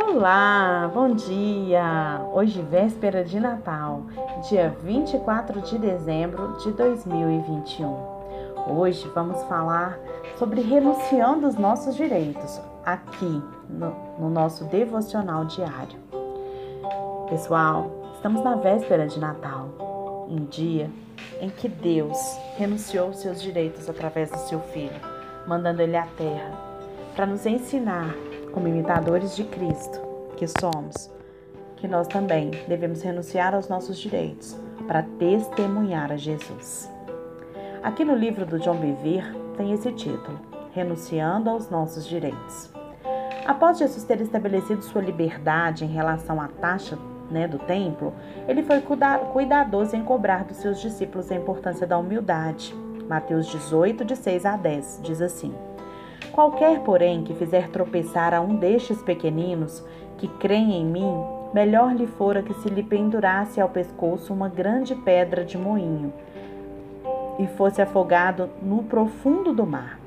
[0.00, 2.20] Olá, bom dia!
[2.32, 4.02] Hoje, véspera de Natal,
[4.48, 7.96] dia 24 de dezembro de 2021.
[8.68, 9.98] Hoje vamos falar
[10.38, 15.98] sobre renunciando os nossos direitos aqui no, no nosso devocional diário.
[17.28, 20.88] Pessoal, estamos na véspera de Natal, um dia
[21.40, 25.00] em que Deus renunciou seus direitos através do seu Filho,
[25.44, 26.52] mandando ele à terra
[27.16, 28.14] para nos ensinar
[28.52, 30.00] como imitadores de Cristo
[30.36, 31.10] que somos,
[31.76, 36.90] que nós também devemos renunciar aos nossos direitos para testemunhar a Jesus.
[37.82, 40.38] Aqui no livro do John Bevere tem esse título:
[40.72, 42.70] Renunciando aos nossos direitos.
[43.46, 46.98] Após Jesus ter estabelecido sua liberdade em relação à taxa
[47.30, 48.12] né, do templo,
[48.46, 48.82] ele foi
[49.32, 52.74] cuidadoso em cobrar dos seus discípulos a importância da humildade.
[53.08, 55.54] Mateus 18, de 6 a 10, diz assim:
[56.32, 59.84] Qualquer, porém, que fizer tropeçar a um destes pequeninos
[60.18, 64.94] que creem em mim, melhor lhe fora que se lhe pendurasse ao pescoço uma grande
[64.94, 66.12] pedra de moinho
[67.38, 69.98] e fosse afogado no profundo do mar.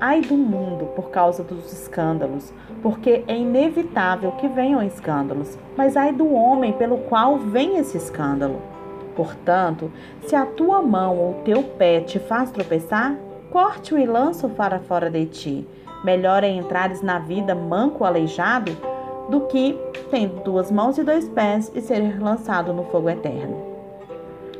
[0.00, 6.12] Ai do mundo por causa dos escândalos, porque é inevitável que venham escândalos, mas ai
[6.12, 8.60] do homem pelo qual vem esse escândalo.
[9.14, 9.90] Portanto,
[10.22, 13.14] se a tua mão ou teu pé te faz tropeçar,
[13.50, 15.68] corte-o e lança-o para fora de ti.
[16.04, 18.72] Melhor é entrares na vida manco aleijado
[19.28, 19.78] do que
[20.10, 23.56] tendo duas mãos e dois pés e ser lançado no fogo eterno.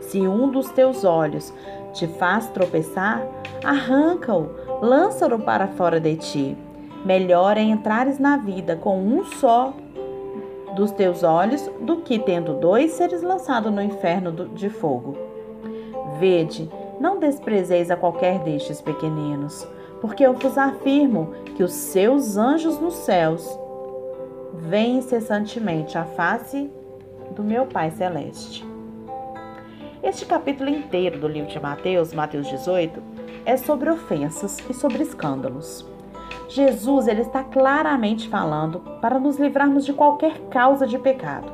[0.00, 1.52] Se um dos teus olhos
[1.92, 3.22] te faz tropeçar,
[3.64, 6.56] arranca-o, lança-o para fora de ti.
[7.04, 9.72] Melhor é entrares na vida com um só
[10.74, 15.16] dos teus olhos do que tendo dois seres lançado no inferno de fogo.
[16.18, 19.66] Vede, não desprezeis a qualquer destes pequeninos,
[20.00, 23.58] porque eu vos afirmo que os seus anjos nos céus
[24.54, 26.70] veem incessantemente a face
[27.34, 28.64] do meu Pai Celeste.
[30.02, 33.02] Este capítulo inteiro do livro de Mateus, Mateus 18,
[33.44, 35.84] é sobre ofensas e sobre escândalos.
[36.48, 41.52] Jesus ele está claramente falando para nos livrarmos de qualquer causa de pecado,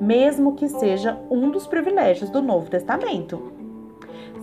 [0.00, 3.55] mesmo que seja um dos privilégios do Novo Testamento.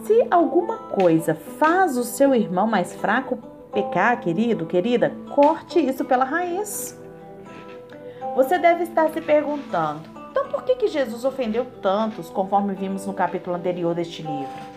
[0.03, 3.38] Se alguma coisa faz o seu irmão mais fraco
[3.72, 7.02] pecar, querido, querida, corte isso pela raiz.
[8.36, 13.14] Você deve estar se perguntando: então, por que, que Jesus ofendeu tantos, conforme vimos no
[13.14, 14.74] capítulo anterior deste livro?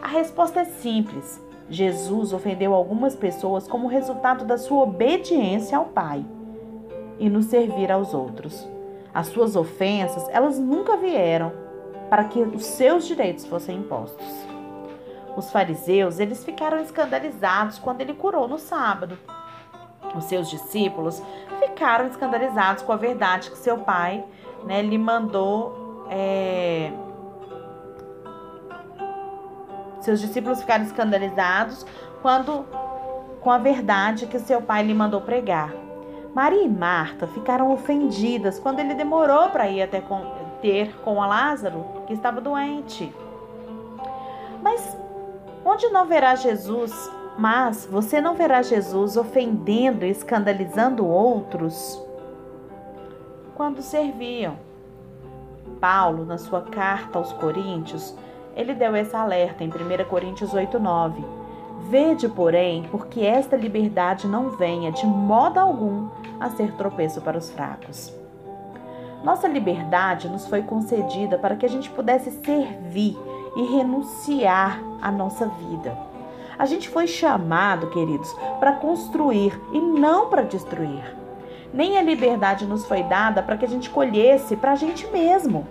[0.00, 1.40] A resposta é simples.
[1.68, 6.24] Jesus ofendeu algumas pessoas como resultado da sua obediência ao Pai
[7.18, 8.68] e no servir aos outros.
[9.12, 11.52] As suas ofensas, elas nunca vieram
[12.08, 14.51] para que os seus direitos fossem impostos.
[15.36, 19.18] Os fariseus, eles ficaram escandalizados quando ele curou no sábado.
[20.14, 21.22] Os seus discípulos
[21.60, 24.24] ficaram escandalizados com a verdade que seu pai
[24.64, 26.06] né, lhe mandou.
[26.10, 26.92] É...
[30.00, 31.86] Seus discípulos ficaram escandalizados
[32.20, 32.66] quando
[33.40, 35.72] com a verdade que seu pai lhe mandou pregar.
[36.34, 40.22] Maria e Marta ficaram ofendidas quando ele demorou para ir até com,
[40.62, 43.12] ter com Lázaro, que estava doente.
[45.72, 51.98] Onde não verá Jesus, mas você não verá Jesus ofendendo e escandalizando outros
[53.54, 54.58] quando serviam.
[55.80, 58.14] Paulo, na sua carta aos Coríntios,
[58.54, 61.24] ele deu esse alerta em 1 Coríntios 8:9.
[61.88, 67.50] Vede, porém, porque esta liberdade não venha de modo algum a ser tropeço para os
[67.50, 68.14] fracos.
[69.24, 73.16] Nossa liberdade nos foi concedida para que a gente pudesse servir
[73.56, 75.96] e renunciar à nossa vida.
[76.58, 81.22] A gente foi chamado, queridos, para construir e não para destruir
[81.72, 85.66] nem a liberdade nos foi dada para que a gente colhesse para a gente mesmo.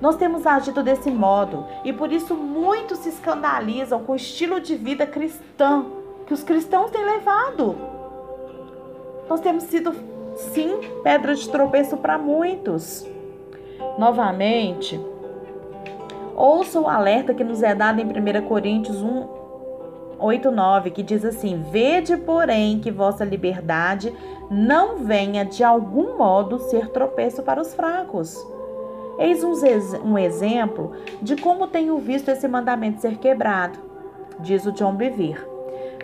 [0.00, 4.76] Nós temos agido desse modo e por isso muitos se escandalizam com o estilo de
[4.76, 7.76] vida cristão que os cristãos têm levado.
[9.28, 9.94] Nós temos sido,
[10.36, 13.06] sim, pedra de tropeço para muitos.
[13.98, 15.00] Novamente,
[16.42, 19.28] ouça o alerta que nos é dado em 1 Coríntios 1,
[20.18, 24.12] 8, 9, que diz assim: Vede, porém, que vossa liberdade
[24.50, 28.36] não venha de algum modo ser tropeço para os fracos.
[29.18, 33.78] Eis um, exemplo de como tenho visto esse mandamento ser quebrado,
[34.40, 35.52] diz o John Bevere.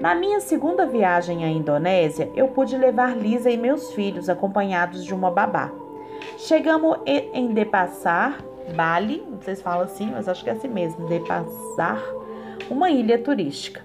[0.00, 5.12] Na minha segunda viagem à Indonésia, eu pude levar Lisa e meus filhos acompanhados de
[5.12, 5.72] uma babá.
[6.36, 8.38] Chegamos em Depassar,
[8.74, 12.02] Bali, não sei se fala assim, mas acho que é assim mesmo, Depassar,
[12.70, 13.82] uma ilha turística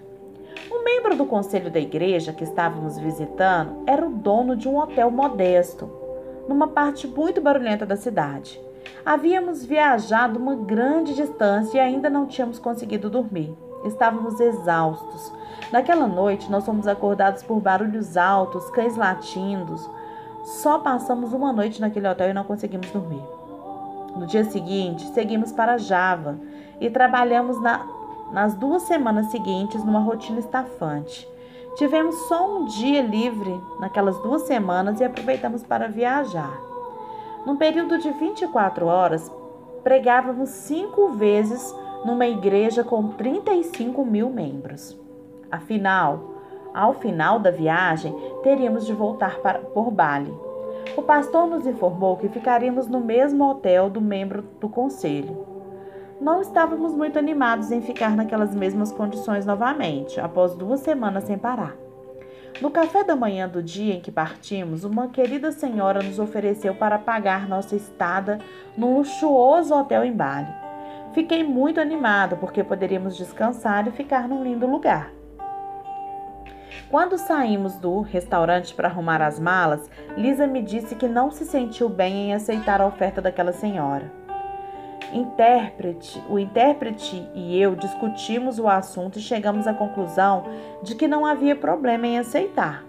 [0.71, 5.09] Um membro do conselho da igreja que estávamos visitando era o dono de um hotel
[5.11, 5.89] modesto,
[6.47, 8.59] numa parte muito barulhenta da cidade.
[9.05, 13.55] Havíamos viajado uma grande distância e ainda não tínhamos conseguido dormir.
[13.85, 15.31] Estávamos exaustos.
[15.71, 19.75] Naquela noite, nós fomos acordados por barulhos altos, cães latindo.
[20.43, 23.23] Só passamos uma noite naquele hotel e não conseguimos dormir.
[24.15, 26.39] No dia seguinte, seguimos para Java
[26.79, 27.85] e trabalhamos na,
[28.31, 31.27] nas duas semanas seguintes numa rotina estafante.
[31.75, 36.55] Tivemos só um dia livre naquelas duas semanas e aproveitamos para viajar.
[37.45, 39.31] Num período de 24 horas,
[39.83, 41.75] pregávamos cinco vezes
[42.05, 44.97] numa igreja com 35 mil membros.
[45.51, 46.31] Afinal,
[46.73, 50.33] ao final da viagem, teríamos de voltar para, por Bali.
[50.95, 55.45] O pastor nos informou que ficaríamos no mesmo hotel do membro do conselho.
[56.21, 61.75] Não estávamos muito animados em ficar naquelas mesmas condições novamente, após duas semanas sem parar.
[62.61, 66.99] No café da manhã do dia em que partimos, uma querida senhora nos ofereceu para
[66.99, 68.39] pagar nossa estada
[68.77, 70.53] num luxuoso hotel em Bali.
[71.13, 75.11] Fiquei muito animado porque poderíamos descansar e ficar num lindo lugar.
[76.89, 81.89] Quando saímos do restaurante para arrumar as malas, Lisa me disse que não se sentiu
[81.89, 84.11] bem em aceitar a oferta daquela senhora.
[85.11, 90.45] Intérprete, o intérprete e eu discutimos o assunto e chegamos à conclusão
[90.81, 92.83] de que não havia problema em aceitar.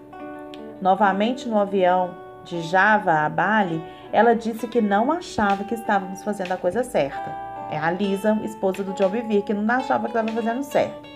[0.81, 6.51] Novamente no avião de Java a Bali, ela disse que não achava que estávamos fazendo
[6.51, 7.31] a coisa certa.
[7.71, 11.09] É a Lisa, esposa do John Bevere, que não achava que estava fazendo certo.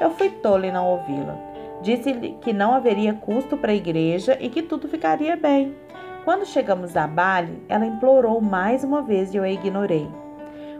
[0.00, 1.49] Eu fui tola em não ouvi-la.
[1.82, 5.74] Disse-lhe que não haveria custo para a igreja e que tudo ficaria bem.
[6.24, 10.06] Quando chegamos a Bali, ela implorou mais uma vez e eu a ignorei.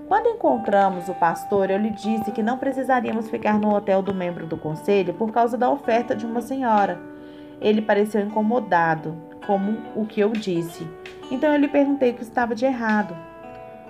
[0.06, 4.46] Quando encontramos o pastor, eu lhe disse que não precisaríamos ficar no hotel do membro
[4.46, 7.00] do conselho por causa da oferta de uma senhora.
[7.60, 10.86] Ele pareceu incomodado, como o que eu disse.
[11.30, 13.16] Então eu lhe perguntei o que estava de errado.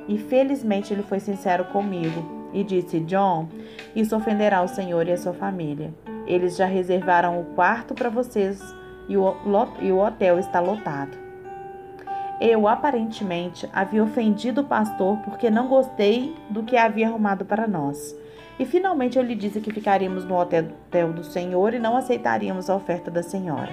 [0.07, 3.49] E felizmente ele foi sincero comigo e disse: John,
[3.97, 5.93] isso ofenderá o Senhor e a sua família.
[6.31, 8.63] Eles já reservaram o quarto para vocês
[9.09, 9.35] e o,
[9.81, 11.19] e o hotel está lotado.
[12.41, 18.17] Eu aparentemente havia ofendido o pastor porque não gostei do que havia arrumado para nós.
[18.61, 22.77] E finalmente eu lhe disse que ficaríamos no hotel do Senhor e não aceitaríamos a
[22.77, 23.73] oferta da senhora.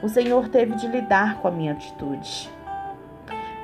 [0.00, 2.48] O Senhor teve de lidar com a minha atitude.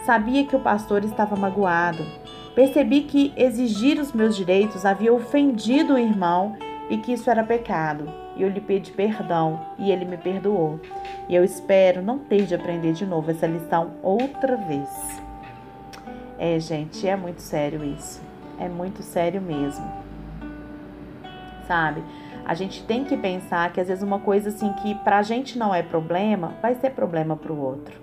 [0.05, 2.05] Sabia que o pastor estava magoado.
[2.53, 6.57] Percebi que exigir os meus direitos havia ofendido o irmão
[6.91, 8.09] e que isso era pecado.
[8.37, 10.81] E eu lhe pedi perdão e ele me perdoou.
[11.29, 14.89] E eu espero não ter de aprender de novo essa lição outra vez.
[16.39, 18.21] É, gente, é muito sério isso.
[18.59, 19.87] É muito sério mesmo.
[21.67, 22.03] Sabe?
[22.45, 25.75] A gente tem que pensar que às vezes uma coisa assim que pra gente não
[25.75, 28.01] é problema, vai ser problema pro outro.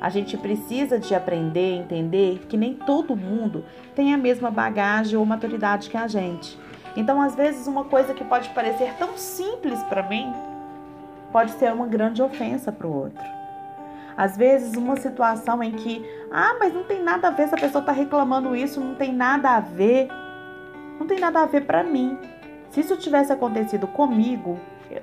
[0.00, 3.64] A gente precisa de aprender, entender que nem todo mundo
[3.94, 6.56] tem a mesma bagagem ou maturidade que a gente.
[6.96, 10.32] Então, às vezes, uma coisa que pode parecer tão simples para mim
[11.32, 13.24] pode ser uma grande ofensa para o outro.
[14.16, 17.80] Às vezes, uma situação em que, ah, mas não tem nada a ver, essa pessoa
[17.80, 20.08] está reclamando isso, não tem nada a ver.
[20.98, 22.18] Não tem nada a ver para mim.
[22.70, 24.58] Se isso tivesse acontecido comigo,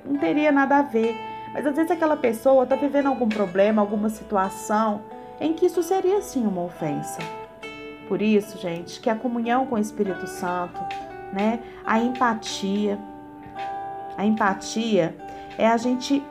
[0.06, 1.16] não teria nada a ver.
[1.54, 5.02] Mas às vezes aquela pessoa está vivendo algum problema, alguma situação
[5.40, 7.20] em que isso seria sim uma ofensa.
[8.08, 10.80] Por isso, gente, que a comunhão com o Espírito Santo,
[11.34, 11.60] né?
[11.86, 13.00] A empatia.
[14.18, 15.16] A empatia
[15.58, 16.24] é a gente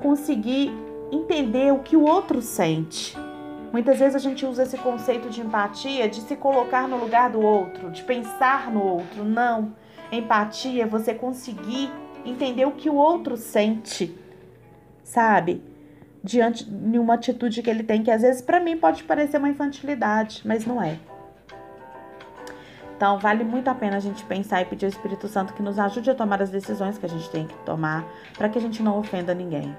[0.00, 0.72] conseguir
[1.12, 3.16] entender o que o outro sente.
[3.72, 7.40] Muitas vezes a gente usa esse conceito de empatia de se colocar no lugar do
[7.40, 9.24] outro, de pensar no outro.
[9.24, 9.72] Não.
[10.10, 11.90] Empatia é você conseguir
[12.24, 14.16] entender o que o outro sente,
[15.04, 15.62] sabe?
[16.22, 19.48] Diante de uma atitude que ele tem, que às vezes para mim pode parecer uma
[19.48, 20.98] infantilidade, mas não é.
[23.00, 25.78] Então, vale muito a pena a gente pensar e pedir ao Espírito Santo que nos
[25.78, 28.04] ajude a tomar as decisões que a gente tem que tomar
[28.36, 29.74] para que a gente não ofenda ninguém.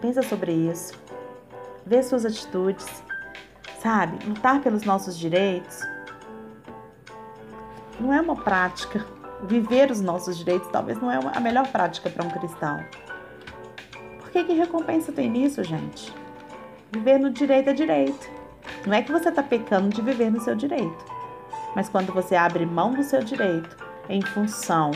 [0.00, 0.94] Pensa sobre isso.
[1.84, 2.86] Vê suas atitudes.
[3.78, 4.24] Sabe?
[4.24, 5.80] Lutar pelos nossos direitos
[8.00, 9.04] não é uma prática.
[9.42, 12.82] Viver os nossos direitos talvez não é a melhor prática para um cristão.
[14.18, 16.10] Por que, que recompensa tem nisso, gente?
[16.90, 18.30] Viver no direito é direito.
[18.86, 21.13] Não é que você está pecando de viver no seu direito.
[21.74, 23.76] Mas quando você abre mão do seu direito
[24.08, 24.90] em função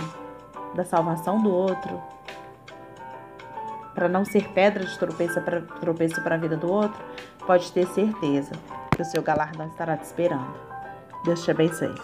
[0.75, 2.01] da salvação do outro,
[3.95, 5.41] para não ser pedra de tropeço
[6.23, 7.03] para a vida do outro,
[7.47, 8.53] pode ter certeza
[8.95, 10.55] que o seu galardão estará te esperando.
[11.25, 11.95] Deus te abençoe.